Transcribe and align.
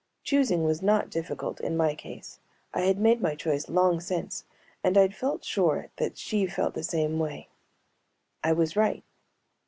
Choosing 0.23 0.63
was 0.63 0.81
not 0.81 1.11
difficult 1.11 1.59
in 1.61 1.77
my 1.77 1.93
case. 1.93 2.39
I 2.73 2.81
had 2.85 2.97
made 2.97 3.21
my 3.21 3.35
choice 3.35 3.69
long 3.69 3.99
since 4.01 4.45
and 4.83 4.97
I'd 4.97 5.13
felt 5.13 5.43
sure 5.45 5.91
that 5.97 6.17
she 6.17 6.47
felt 6.47 6.73
the 6.73 6.81
same 6.81 7.19
way; 7.19 7.49
I 8.43 8.53
was 8.53 8.75
right. 8.75 9.03